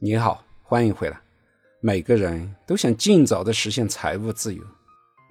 [0.00, 1.20] 你好，欢迎回来。
[1.80, 4.60] 每个人都想尽早的实现财务自由，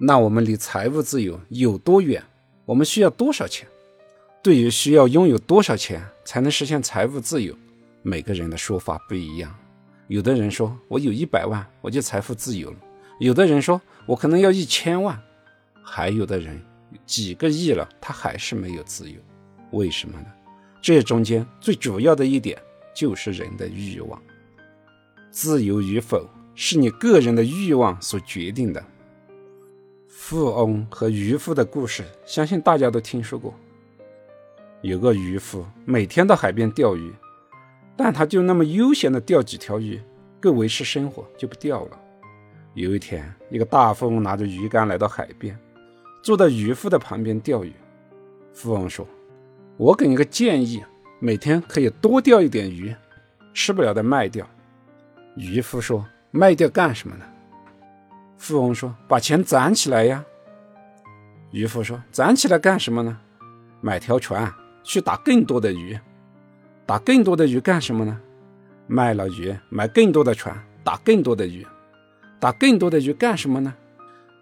[0.00, 2.24] 那我们离财务自由有多远？
[2.64, 3.68] 我们需要多少钱？
[4.42, 7.54] 对于需要拥有多少钱才能实现财务自由，
[8.00, 9.54] 每个人的说法不一样。
[10.08, 12.76] 有的人说我有一百万我就财富自由了，
[13.20, 15.22] 有的人说我可能要一千万，
[15.82, 16.58] 还有的人
[17.04, 19.20] 几个亿了他还是没有自由，
[19.72, 20.26] 为什么呢？
[20.80, 22.58] 这中间最主要的一点
[22.94, 24.20] 就是人的欲望。
[25.34, 28.80] 自由与否是你个人的欲望所决定的。
[30.06, 33.52] 富翁和渔夫的故事，相信大家都听说过。
[34.80, 37.12] 有个渔夫每天到海边钓鱼，
[37.96, 40.00] 但他就那么悠闲的钓几条鱼，
[40.40, 41.98] 够维持生活，就不钓了。
[42.74, 45.58] 有一天，一个大富翁拿着鱼竿来到海边，
[46.22, 47.72] 坐在渔夫的旁边钓鱼。
[48.52, 49.04] 富翁说
[49.76, 50.80] ：“我给你个建议，
[51.18, 52.94] 每天可以多钓一点鱼，
[53.52, 54.48] 吃不了的卖掉。”
[55.36, 57.24] 渔夫说：“卖掉干什么呢？”
[58.38, 60.24] 富翁说：“把钱攒起来呀。”
[61.50, 63.18] 渔夫说：“攒起来干什么呢？
[63.80, 65.98] 买条船去打更多的鱼。
[66.86, 68.20] 打更多的鱼干什么呢？
[68.86, 71.66] 卖了鱼买更多的船，打更多的鱼。
[72.38, 73.74] 打更多的鱼干什么呢？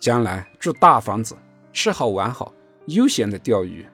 [0.00, 1.36] 将来住大房子，
[1.72, 2.52] 吃好玩好，
[2.86, 3.86] 悠闲的钓鱼。”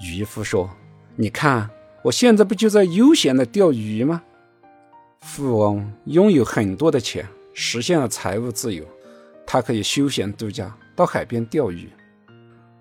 [0.00, 0.70] 渔夫说
[1.16, 1.68] ：“你看，
[2.02, 4.22] 我现在不就在悠闲的钓鱼吗？”
[5.20, 8.84] 富翁拥有很多的钱，实现了财务自由，
[9.46, 11.88] 他可以休闲度假，到海边钓鱼。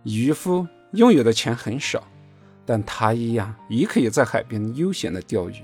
[0.04, 2.08] 渔夫拥有的钱很少，
[2.66, 5.56] 但他一样也可以在海边悠闲的钓鱼。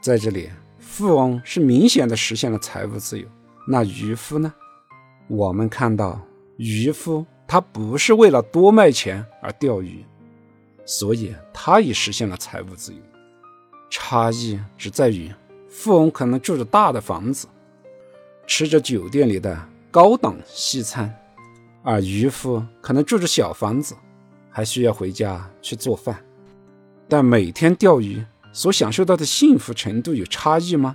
[0.00, 3.26] 在这里，富翁是明显的实现了财务自由，
[3.66, 4.52] 那渔夫呢？
[5.26, 6.20] 我们看到
[6.58, 10.04] 渔夫他不是为了多卖钱而钓鱼，
[10.84, 13.00] 所以他也实现了财务自由。
[13.90, 15.32] 差异只在于。
[15.76, 17.48] 富翁可能住着大的房子，
[18.46, 21.12] 吃着酒店里的高档西餐，
[21.82, 23.96] 而渔夫可能住着小房子，
[24.48, 26.24] 还需要回家去做饭。
[27.08, 30.94] 但每天钓鱼所享受到的幸福程度有差异吗？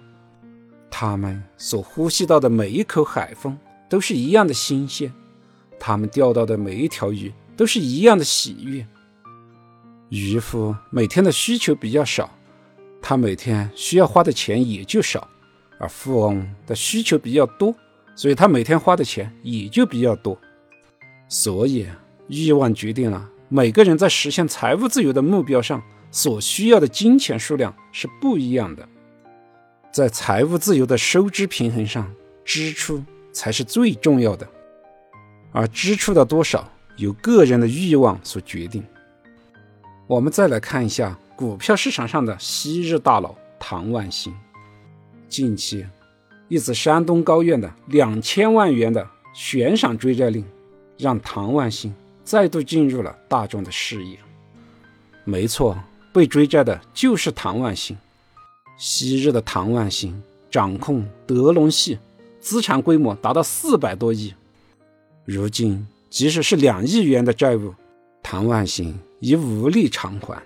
[0.89, 5.12] 他们所呼吸到的每一口海风都是一样的新鲜，
[5.78, 8.88] 他们钓到的每一条鱼都是一样的喜悦。
[10.07, 12.34] 渔夫每天的需求比较少。
[13.01, 15.27] 他每天需要花的钱也就少，
[15.79, 17.73] 而富翁的需求比较多，
[18.15, 20.37] 所以他每天花的钱也就比较多。
[21.27, 21.88] 所以，
[22.27, 28.88] 欲望决定了每个人在实现财务自由的目标上所需要的金钱数量是不一样的。
[29.91, 32.13] 在财务自由的收支平衡上，
[32.45, 34.47] 支出才是最重要的，
[35.51, 38.83] 而支出的多少由个人的欲望所决定。
[40.05, 41.17] 我们再来看一下。
[41.39, 44.33] 股票市场上的昔日大佬唐万新，
[45.29, 45.85] 近期
[46.50, 50.44] 一则山东高院的两千万元的悬赏追债令，
[50.97, 51.95] 让唐万新
[52.25, 54.19] 再度进入了大众的视野。
[55.23, 57.97] 没错，被追债的就是唐万新。
[58.77, 60.21] 昔日的唐万新
[60.51, 62.00] 掌控德隆系，
[62.41, 64.33] 资产规模达到四百多亿。
[65.23, 67.73] 如今，即使是两亿元的债务，
[68.21, 70.38] 唐万新已无力偿还。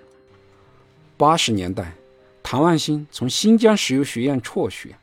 [1.15, 1.93] 八十年代，
[2.41, 4.95] 唐万新从新疆石油学院辍学，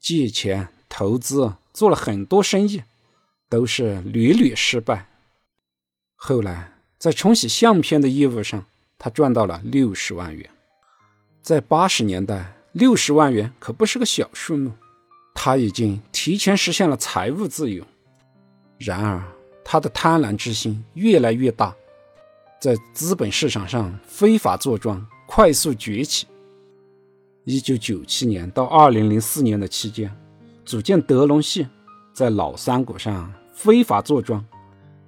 [0.00, 2.82] 借钱投资做了很多生意，
[3.48, 5.08] 都是屡屡失败。
[6.14, 8.64] 后来在冲洗相片的业务上，
[8.98, 10.48] 他赚到了六十万元。
[11.42, 14.72] 在八十年代，六十万元可不是个小数目，
[15.34, 17.84] 他已经提前实现了财务自由。
[18.78, 19.22] 然而，
[19.64, 21.74] 他的贪婪之心越来越大，
[22.60, 25.06] 在资本市场上非法坐庄。
[25.30, 26.26] 快速崛起。
[27.44, 30.10] 一九九七年到二零零四年的期间，
[30.64, 31.66] 组建德隆系，
[32.14, 34.42] 在老三股上非法坐庄，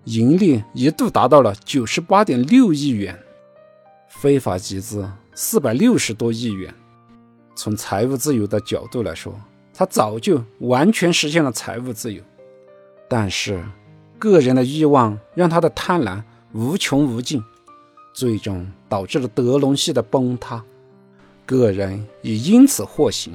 [0.05, 3.19] 盈利一度达到了九十八点六亿元，
[4.09, 6.73] 非法集资四百六十多亿元。
[7.55, 9.35] 从财务自由的角度来说，
[9.73, 12.23] 他早就完全实现了财务自由。
[13.09, 13.65] 但是，
[14.19, 16.23] 个人的欲望让他的贪婪
[16.53, 17.43] 无穷无尽。
[18.21, 20.63] 最终导致了德隆系的崩塌，
[21.47, 23.33] 个人也因此获刑。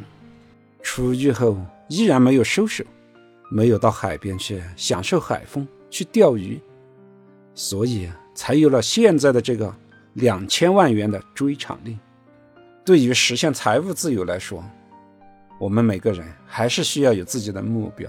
[0.84, 1.58] 出狱后
[1.90, 2.84] 依然没有收手，
[3.50, 6.62] 没有到海边去享受海风、去钓鱼，
[7.56, 9.76] 所以才有了现在的这个
[10.14, 11.98] 两千万元的追偿令。
[12.86, 14.64] 对于实现财务自由来说，
[15.60, 18.08] 我们每个人还是需要有自己的目标。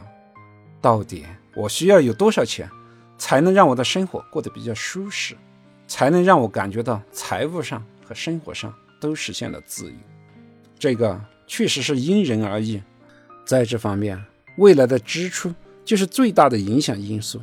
[0.82, 1.25] 到底
[1.56, 2.69] 我需要有多少钱，
[3.17, 5.34] 才能让我的生活过得比较舒适？
[5.87, 9.97] 才能让我感觉到财务上和生活上都实现了自由。
[10.79, 12.83] 这个确实是因人而异。
[13.44, 14.21] 在这方面，
[14.56, 15.55] 未来的支出
[15.85, 17.41] 就是最大的影响因素。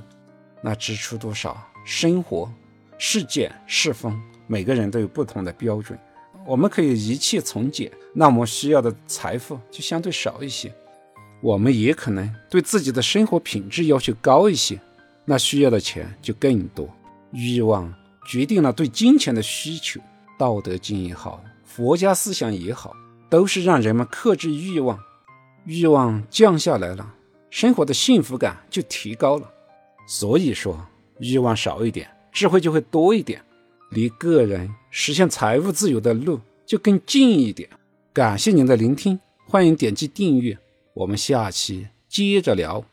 [0.62, 2.52] 那支出多少，生活、
[2.98, 5.98] 事件、事风，每个人都有不同的标准。
[6.46, 10.74] 我们可以一切从简，那我们需要的财富就相对少一些。
[11.42, 14.80] 我们也可能对自己的生活品质要求高一些，
[15.26, 16.90] 那需要的钱就更多。
[17.32, 17.94] 欲望
[18.26, 20.00] 决定了对金钱的需求。
[20.38, 22.96] 道德经也好，佛家思想也好，
[23.30, 25.00] 都是让人们克制欲望，
[25.66, 27.14] 欲望降下来了，
[27.50, 29.50] 生活的幸福感就提高了。
[30.08, 30.86] 所以说，
[31.20, 33.42] 欲望少一点，智慧就会多一点，
[33.92, 37.70] 离个人实现财务自由的路就更近一点。
[38.12, 40.58] 感谢您的聆听，欢迎点击订阅，
[40.94, 42.84] 我们下期接着聊。